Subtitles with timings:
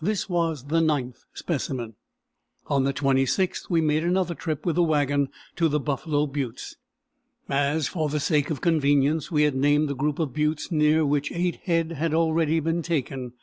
[0.00, 1.96] This was the ninth specimen.
[2.68, 6.76] On the 26th we made an other trip with the wagon to the Buffalo Buttes,
[7.46, 11.30] as, for the sake of convenience, we had named the group of buttes near which
[11.30, 13.34] eight head had already been taken.